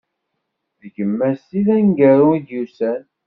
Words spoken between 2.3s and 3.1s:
i d-yusan.